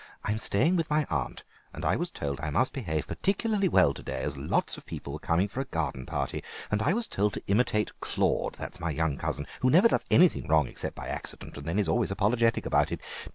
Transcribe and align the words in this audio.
"I'm 0.23 0.39
staying 0.39 0.77
with 0.77 0.89
my 0.89 1.05
aunt, 1.11 1.43
and 1.75 1.85
I 1.85 1.95
was 1.95 2.09
told 2.09 2.39
I 2.39 2.49
must 2.49 2.73
behave 2.73 3.05
particularly 3.05 3.67
well 3.67 3.93
to 3.93 4.01
day, 4.01 4.19
as 4.23 4.35
lots 4.35 4.75
of 4.75 4.87
people 4.87 5.13
were 5.13 5.19
coming 5.19 5.47
for 5.47 5.61
a 5.61 5.65
garden 5.65 6.07
party, 6.07 6.43
and 6.71 6.81
I 6.81 6.91
was 6.91 7.07
told 7.07 7.33
to 7.33 7.43
imitate 7.45 7.99
Claude, 7.99 8.55
that's 8.55 8.79
my 8.79 8.89
young 8.89 9.15
cousin, 9.15 9.45
who 9.59 9.69
never 9.69 9.87
does 9.87 10.05
anything 10.09 10.47
wrong 10.47 10.65
except 10.67 10.95
by 10.95 11.05
accident, 11.07 11.55
and 11.55 11.67
then 11.67 11.77
is 11.77 11.87
always 11.87 12.09
apologetic 12.09 12.65
about 12.65 12.91
it. 12.91 12.99